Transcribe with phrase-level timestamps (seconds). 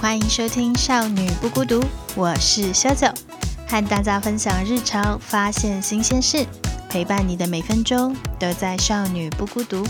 [0.00, 1.80] 欢迎收听《少女不孤独》，
[2.14, 3.08] 我是修九，
[3.66, 6.46] 和大家分享日常，发现新鲜事，
[6.88, 9.82] 陪伴你的每分钟都在《少女不孤独》。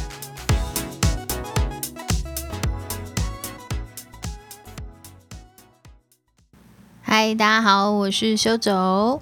[7.02, 9.20] 嗨，大家好，我是修九。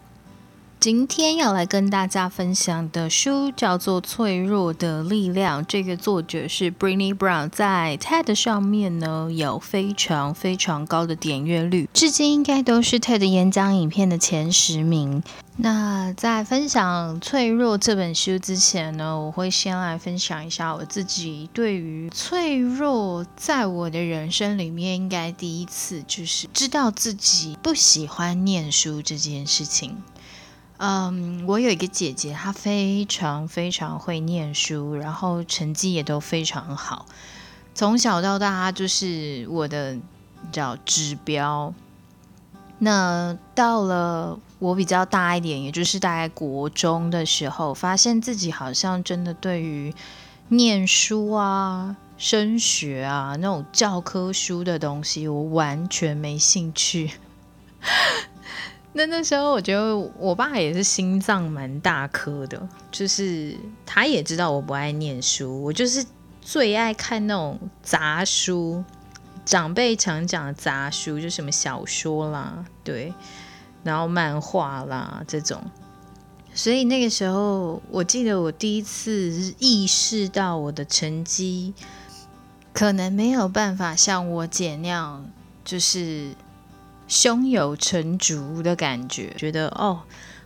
[0.78, 15.22] 今天要来跟大家分享的书叫做《脆弱的力量》，这个作者是 b r i n n y Brown，在 TED 上面呢有非常非常高的点阅率，至今应该都是 TED 演讲影片的前十名。
[15.56, 29.96] 那在分享《脆弱》这本书之前呢，我会先来分享一下我自己对于脆弱，在我的人生里面应该第一次就是知道自己不喜欢念书这件事情。
[30.78, 37.06] 嗯，我有一个姐姐，她非常非常会念书，然后成绩也都非常好。
[37.74, 39.96] 从小到大，就是我的
[40.52, 41.72] 叫指标。
[42.78, 49.94] 那到了我比较大一点，也就是大概国中的时候，发现自己好像真的对于
[50.48, 57.12] 念书啊、升学啊那种教科书的东西，我完全没兴趣。
[58.98, 66.02] 那那时候，我觉得我爸也是心脏蛮大颗的，就是他也知道我不爱念书，我就是
[66.40, 68.82] 最爱看那种杂书，
[69.44, 73.12] 长辈常讲的杂书，就什么小说啦，对，
[73.84, 75.62] 然后漫画啦这种。
[76.54, 81.74] 所以那个时候，我记得我第一次意识到我的成绩
[82.72, 85.30] 可能没有办法像我姐那样，
[85.62, 86.30] 就是。
[87.08, 90.02] 胸有成竹的感觉，觉得哦，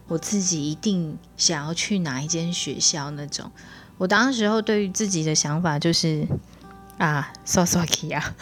[0.08, 3.50] 我自己一定想要去哪一间学校那种。
[3.98, 6.27] 我当时候对于自己的想法就是
[6.98, 8.34] 啊，刷刷题啊，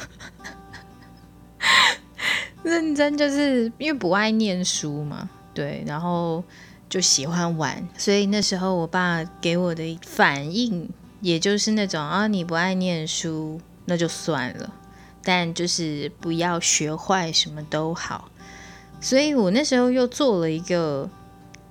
[2.63, 6.43] 认真就是因为不爱念书嘛，对，然后
[6.89, 10.89] 就喜欢玩，所以那时候我爸给我的反应，
[11.21, 14.73] 也就是那种啊，你不爱念书，那就算了。
[15.29, 18.31] 但就是不要学坏，什么都好。
[18.99, 21.11] 所以我那时候又做了一个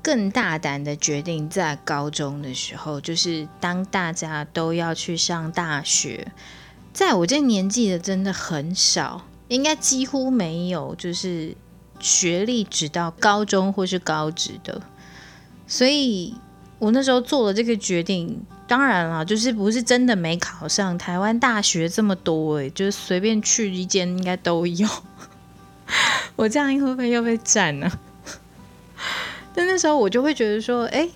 [0.03, 6.31] 更大胆的决定，在高中的时候，就是当大家都要去上大学，
[6.93, 11.55] 在我这年纪的真的很少，应该几乎没有，就是
[11.99, 14.79] 学历只到高中或是高职的。
[15.65, 16.35] 所以
[16.77, 18.45] 我那时候做了这个决定。
[18.67, 24.87] 当然了，就是不是真的没考上台湾大学这么多诶，就是随便去一间应该都有。
[26.35, 27.99] 我这样会不会又被占了？
[29.55, 31.07] 但那时候我就会觉得说，哎，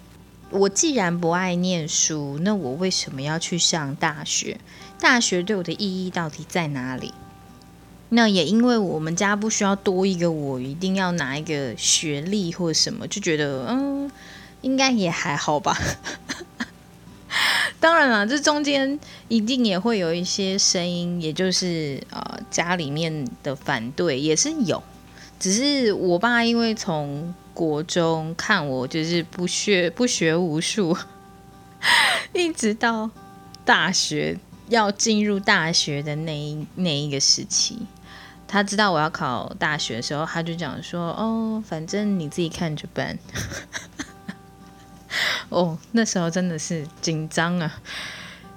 [0.50, 4.58] 我既然不爱念书，那我为什么要去上大学？
[5.00, 7.14] 大学对我的意义到底在哪里？
[8.10, 14.10] 那也因为我们家不需要多一个我一定要拿一个学历或什么，就觉得嗯，
[14.62, 15.78] 应该也还好吧。
[17.82, 24.82] 当然了，这中间一定也会有一些声音，也就是呃家里面的反对也是有，
[25.40, 30.96] 只是我爸因为从国中看我就是不学不学无术，
[32.34, 33.10] 一直到
[33.66, 37.80] 大学要进入大学的那一那一个时期，
[38.48, 43.18] 他知道我要考大学的时候，他就讲说哦，反正你自己看着办。
[45.52, 47.82] 哦，那时候真的是紧张啊，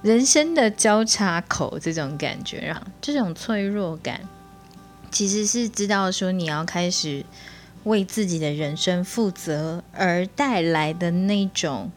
[0.01, 4.21] 人生的交叉口这种感觉，让这种脆弱感，
[5.11, 7.25] 其实是知道说你要开始
[7.83, 11.91] 为自己的人生负责而带来的那种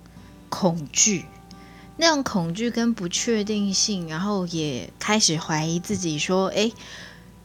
[0.50, 1.25] 恐惧，
[1.97, 6.72] 那种恐惧跟不确定性，然后也开始怀疑自己说，哎，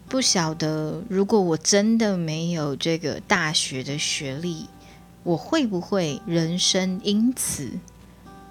[0.08, 4.70] 不晓得如果我真的没有这个大学的学历。
[5.22, 7.70] 我会不会人生因此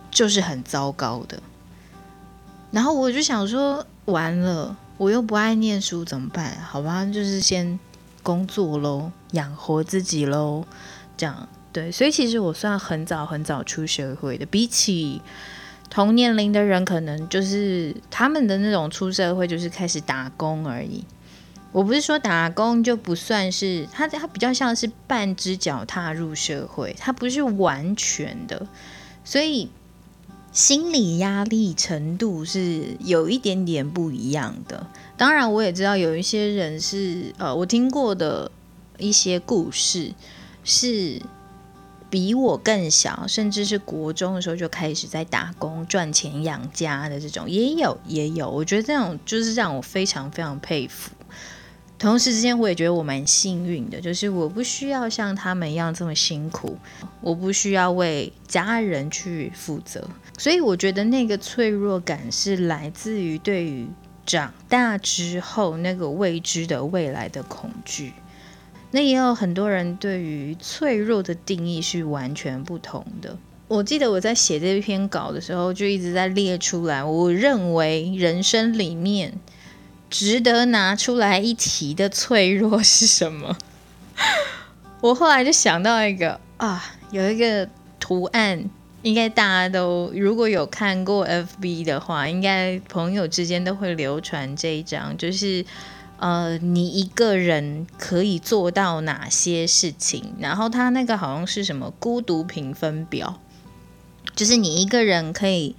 [0.09, 1.41] 就是很糟糕的？
[2.71, 6.57] 然后我就想说，完了，我又不爱念书，怎么办？
[6.61, 7.79] 好吧，就是先
[8.23, 10.63] 工作喽，养活自己喽。
[11.17, 15.21] 这样对，所以其实我算很早很早出社会的，比起
[15.89, 21.03] 同年龄的人，可能就是他们的那种出社会，就是开始打工而已。
[21.71, 28.67] 我不是说打工就不算是他，他比较像是半只脚踏入社会，他不是完全的，
[29.23, 29.69] 所以
[30.51, 34.85] 心理压力程度是有一点点不一样的。
[35.15, 38.51] 当然，我也知道有一些人是呃，我听过的
[38.97, 40.13] 一些故事
[40.65, 41.21] 是
[42.09, 48.49] 比我更小，甚至是国中的时候就开始在打工赚钱养家的这种，也有也有。
[48.49, 51.11] 我觉得这种就是让我非常非常佩服。
[52.01, 56.75] 同时之间，我也觉得我蛮幸运的，就是我不需要像他们一样这么辛苦，
[57.21, 63.87] 我不需要为家人去负责，所以我觉得那个脆弱感是来自于对于
[64.25, 68.13] 长大之后那个未知的未来的恐惧。
[68.89, 73.37] 那也有很多人对于脆弱的定义是完全不同的。
[73.67, 79.33] 我记得我在写这篇稿的时候，就一直在列出来，我认为人生里面。
[80.11, 83.57] 值得拿出来一提的脆弱是什么？
[84.99, 87.67] 我后来就想到一个啊，有一个
[87.97, 88.69] 图案，
[89.03, 95.65] 应该大家都如果有看过 FB 的话，应该朋友之间都会流传这一张，就是
[96.19, 100.35] 呃，你一个人可以做到哪些事情？
[100.39, 103.39] 然后他那个好像是什么孤独评分表，
[104.35, 105.77] 就是你一个人可以。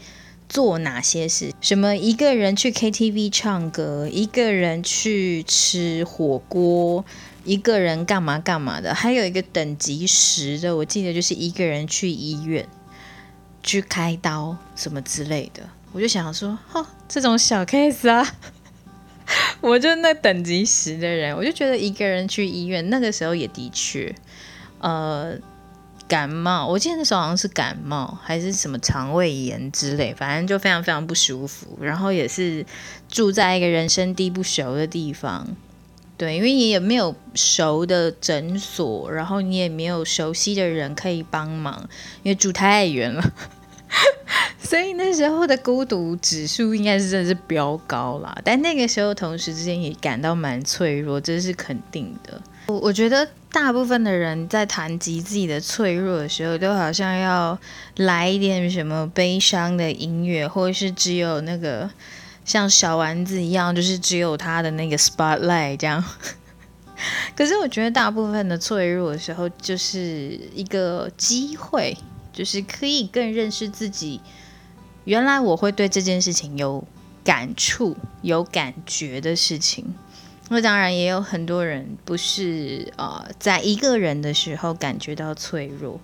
[0.52, 1.50] 做哪些事？
[1.62, 7.02] 什么一个人去 KTV 唱歌，一个人去吃火锅，
[7.42, 8.94] 一个人干嘛干嘛的？
[8.94, 12.68] 还有一个等级十的，我记得就是一个人去医院
[13.62, 15.62] 去开刀什么之类的。
[15.92, 18.36] 我就想说，哈，这种小 case 啊，
[19.62, 24.14] 我就那等级十的人，我就觉得一个人去医院，那个时候也的确，
[24.80, 25.38] 呃。
[26.12, 31.78] 感冒，我记得那时候好像是感冒，还是什么肠胃炎之类，反正就非常非常不舒服。
[31.80, 32.66] 然后也是
[33.08, 35.56] 住在一个人生地不熟的地方，
[36.18, 41.88] 对，因为你也没有熟的诊所，然后你也没有熟悉的人可以帮忙，
[42.22, 43.32] 因为住太远了，
[44.60, 48.36] 所以那时候的孤独指数应该是真的是飙高啦。
[48.44, 52.42] 但那个时候同时之间也感到蛮脆弱，这是肯定的。
[52.66, 53.28] 我我觉得。
[53.52, 57.58] 大部分的人在谈及自己的脆弱的时候，都好像要
[57.96, 61.90] 来一点什么悲伤的音乐，或者是只有那个
[62.46, 66.02] 像小丸子一样，就是只有他的那个 spotlight 这样。
[67.36, 71.94] 可是我觉得大部分的脆弱的时候，就是一个机会，
[72.32, 74.22] 就是可以更认识自己。
[75.04, 76.82] 原来我会对这件事情有
[77.22, 79.94] 感触、有感觉的事情。
[80.48, 85.98] 那当然也有很多人不是呃，在一个人的时候感觉到脆弱，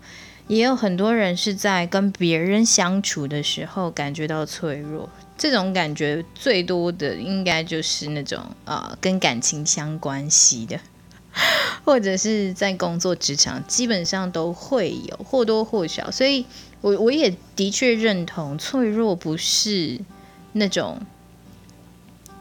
[0.47, 5.11] 也有很多人是在跟别人相处的时候感觉到脆弱。
[5.37, 10.81] 这种感觉最多的应该就是那种呃跟感情相关系的，
[11.85, 16.11] 或者是在工作职场，基本上都会有或多或少。
[16.11, 16.47] 所以
[16.81, 20.01] 我我也的确认同，脆弱不是
[20.53, 21.03] 那种。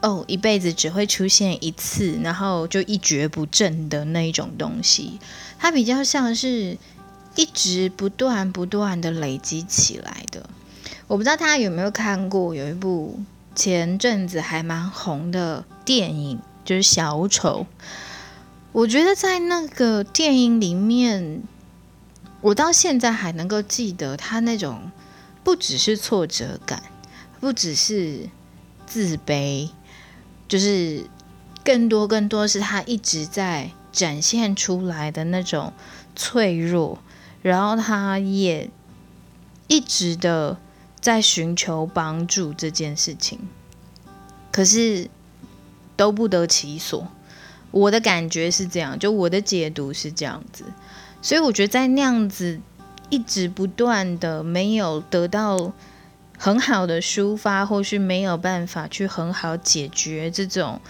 [0.00, 5.18] 哦，一辈子只会出现一次，然后就一蹶不振的那一种东西，
[5.58, 6.78] 它比较像是
[7.34, 10.48] 一直不断不断的累积起来的。
[11.08, 13.18] 我不知道大家有没有看过有一部
[13.56, 17.66] 前阵子还蛮红的电影，就是《小丑》。
[18.70, 21.42] 我觉得在那个电影里面，
[22.40, 24.92] 我到现在还能够记得他那种
[25.42, 26.82] 不只是挫折感，
[27.40, 28.28] 不只是
[28.86, 29.70] 自卑。
[30.48, 31.04] 就是
[31.62, 35.72] 更多更多是他一直在展现出来的那种
[36.16, 36.98] 脆弱，
[37.42, 38.70] 然后他也
[39.66, 40.56] 一直的
[40.98, 43.38] 在寻求帮助这件事情，
[44.50, 45.10] 可是
[45.94, 47.06] 都不得其所。
[47.70, 50.64] 我的感觉是这样，就我的解读是这样子，
[51.20, 52.58] 所以我觉得在那样子
[53.10, 55.72] 一直不断的没有得到。
[56.40, 60.80] 很好的抒发，或是没有办法去很好解决这种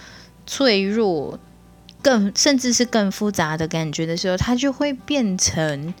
[0.45, 1.39] 脆弱、
[2.03, 5.91] 更甚至是更复杂的感觉的时候，它就会变成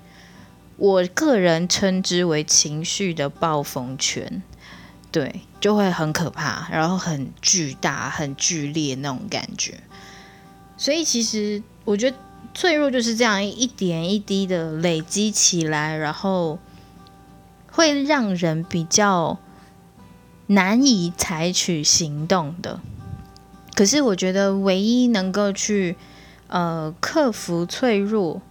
[0.77, 4.43] 我个人称之为情绪的暴风圈，
[5.11, 9.79] 对，就会很可怕，然后很巨大、很剧烈那种感觉。
[10.77, 12.17] 所以，其实我觉得
[12.53, 16.59] 脆弱就是这样一点一滴的累积起来，然后。
[17.79, 19.39] 会让人比较
[20.47, 22.81] 难以采取行动的。
[23.73, 25.95] 可是，我觉得唯一能够去
[26.47, 28.41] 呃克服脆弱，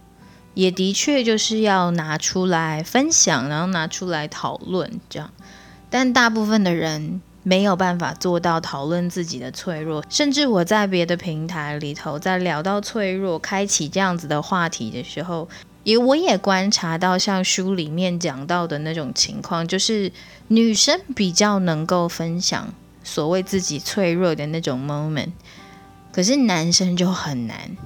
[0.55, 5.29] 也的确就是要拿出来分享，然后拿出来讨论这样。
[5.91, 15.47] 但大部分的人没有办法做到讨论自己的脆弱，甚至我在别的平台里头，在聊到脆弱、开启这样子的话题的时候。
[15.83, 20.11] 也我也观察到，像书里面讲到的那种情况，就是
[20.49, 25.31] 女生比较能够分享所谓自己脆弱的那种 moment，
[26.11, 27.77] 可是男生就很难，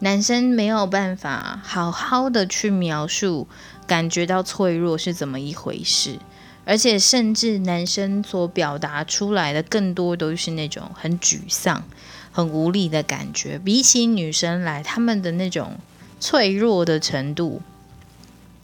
[0.00, 3.48] 男生没有办法好好的去描述
[3.86, 6.18] 感觉到脆弱是怎么一回事，
[6.64, 11.82] 而且甚至男生所表达出来的更多都是那种很沮丧、
[12.30, 15.78] 很无力的感觉，比起女生来，他们的那种
[16.20, 17.60] 脆弱的程度，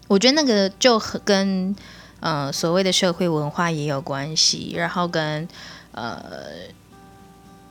[0.06, 1.74] 我觉得那个就跟
[2.20, 5.48] 呃所谓的社会文化也有关系，然后跟
[5.92, 6.22] 呃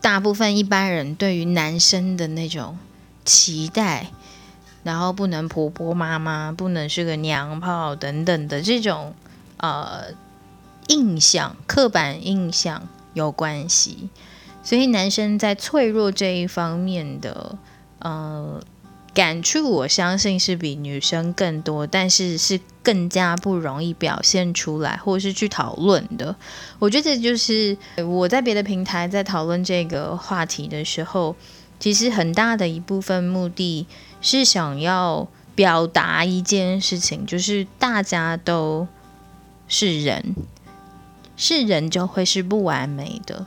[0.02, 2.78] 大部分一般人对于男生的那种
[3.24, 4.08] 期待。
[4.84, 9.16] 然后不能婆婆妈妈，不能是个娘炮等等的这种
[9.58, 10.14] 呃
[10.90, 14.12] 印象、刻板印象有关系，
[14.62, 17.58] 所以男生在脆弱这一方面的
[17.98, 18.62] 呃
[19.16, 26.36] 感触，我相信是比女生更多，但是是更加不容易表现出来，或者是去讨论的。
[26.78, 31.36] 我觉得就是我在别的平台在讨论这个话题的时候，
[31.80, 33.88] 其实很大的一部分目的。
[34.22, 38.88] 是想要表达一件事情，就是大家都
[39.68, 40.36] 是人，
[41.38, 43.46] 是人就会是不完美的。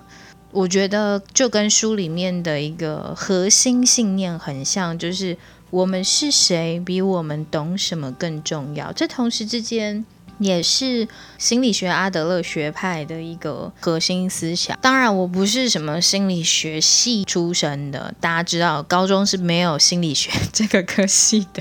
[0.50, 5.36] 我觉得就跟书里面的一个核心信念很像，就是
[5.70, 8.92] 我们是谁比我们懂什么更重要。
[8.92, 10.04] 这同时之间。
[10.40, 14.78] 也是心理学阿德勒学派的一个核心思想。
[14.80, 21.60] 当然，我不是什么心理学系出身的，大家知道，高中是没有心理学这个科系的。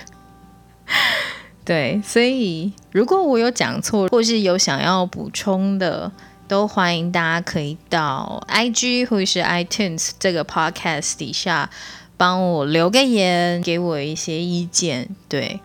[1.65, 6.11] 对，所以如果我有讲错，或是有想要补充的，
[6.47, 11.69] 都欢迎大家可以到 IG 或是 iTunes 这个 Podcast 底下
[12.15, 15.09] 帮我留个言，给我一些意见。
[15.27, 15.59] 对，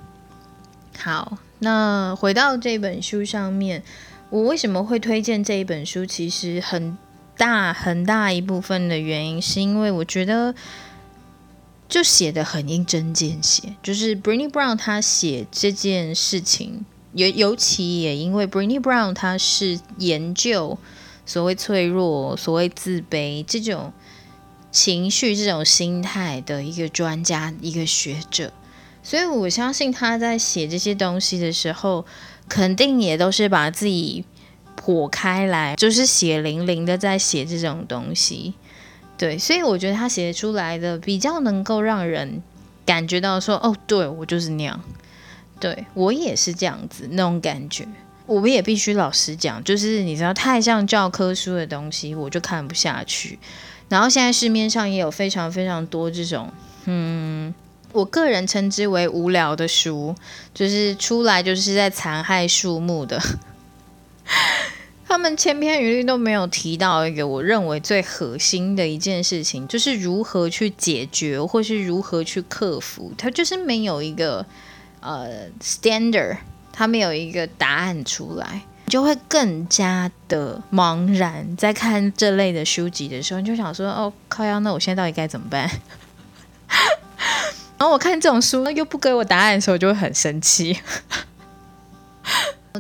[0.99, 1.39] 好。
[1.61, 3.85] 那回到这本书上面，
[4.31, 6.05] 我为什么会推荐这一本书？
[6.05, 6.99] 其实很
[7.37, 10.53] 大很大一部分的原因，是因为我觉得
[11.89, 13.77] 就写的很一针见血。
[13.81, 16.85] 就是 b r e n e Brown 他写这件事情，
[17.15, 20.79] 尤尤其也因为 b r e n e Brown 他是研究
[21.27, 23.93] 所谓脆弱、所谓自卑这种
[24.71, 28.53] 情绪、这种心态的一个专家、一个学者。
[29.03, 32.07] 所以我相信他在写这些东西的时候，
[32.49, 34.25] 肯定也都是把自己
[34.81, 38.55] 剖开来，就是血淋淋的在写这种东西。
[39.19, 42.43] 对，所以我觉得他写出来的比较能够让人
[42.87, 44.81] 感觉到说，哦，对我就是那样，
[45.63, 47.87] 对我也是这样子那种感觉。
[48.27, 53.39] 我们也必须老实讲，就是你知道，太像教科书的东西，我就看不下去。
[53.89, 56.53] 然后现在市面上也有非常非常多这种，
[56.87, 57.55] 嗯。
[57.93, 60.15] 我个人称之为无聊的书，
[60.55, 63.21] 就是出来就是在残害树木的。
[65.07, 73.13] 他们千篇一律都没有提到一个我认为最核心的一件事情，就是如何去解决，或是如何去克服。
[73.19, 74.47] 它就是没有一个
[75.03, 76.39] 呃 standard，
[76.73, 81.57] 他没有一个答案出来，就会更加的茫然。
[81.57, 85.71] 在看这类的书籍的时候，你就想说：哦，靠呀，那我现在到底该怎么办？
[87.79, 90.79] 然后我看这种书又不给我答案的时候，就会很生气。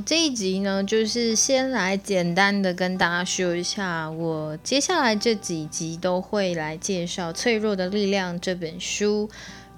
[0.06, 9.28] 这一集呢，就是先来简单的跟大家说一下，我接下来这几集都会来介绍《脆弱的力量》这本书，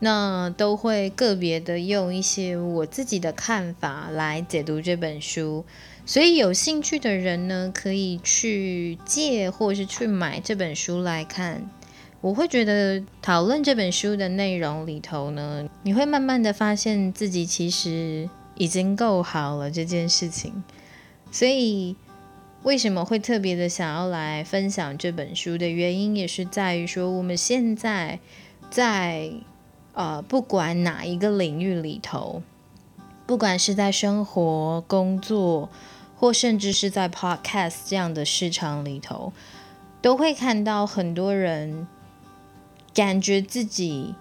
[0.01, 5.65] 那都会个别的用一些我自己的看法来解读这本书，
[6.05, 11.71] 所以有兴趣的人呢，可以去借或是去买这本书来看。
[12.21, 20.65] 我会觉得讨论这本书的内容里头呢，你会慢慢的发现自己其实已经够好了这件事情。
[21.31, 21.97] 所以
[22.63, 28.19] 为什么会特别的想要来分享这本书的原因，也是在于说我们现在
[28.71, 29.31] 在
[29.95, 32.43] 呃不管哪一个领域里头，
[33.27, 35.71] 不管是在生活、工作，
[36.17, 39.33] 或甚至是在 podcast 这样的市场里头，
[40.03, 41.87] 都会看到很多人。
[42.95, 44.15] 感觉自己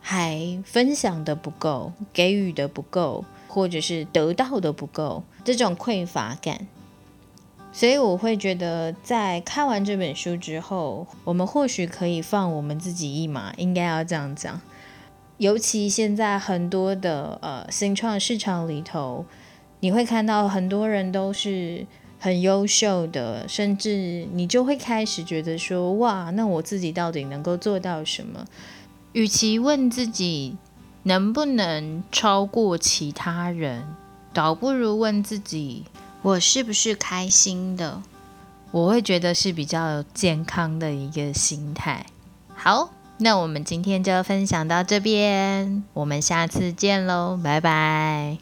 [0.00, 6.68] 还分享的不够，给予的不够，或者是得到的不够，这种匮乏感。
[7.72, 14.60] 所以我会觉得，在看完这本书之后，我们或许可以放我们自己一马，应该要这样讲。
[15.40, 19.24] 尤其现在很多的呃新创市场里头，
[19.80, 21.86] 你会看到很多人都是。
[22.22, 28.44] 很优秀的，甚至你就会开始觉得说：“哇，那我自己到底能够做到什么？”
[29.14, 30.58] 与其问自己
[31.04, 33.96] 能不能超过其他人，
[34.34, 35.86] 倒不如问自己
[36.20, 38.02] ：“我是不是开心的？”
[38.70, 42.04] 我会觉得是比较健康的一个心态。
[42.54, 42.90] 好，
[43.22, 48.38] 那我们今天就分享到这边，我们下次见喽，拜拜。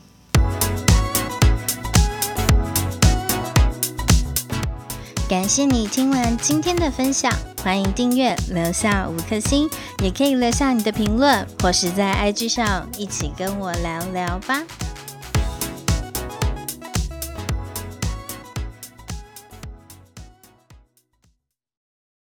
[5.29, 7.33] 感谢你听完今天的分享，
[7.65, 9.69] 欢迎订阅，留下五颗星，
[10.01, 14.63] 也可以留下你的评论，或是在 IG 上一起跟我聊聊吧。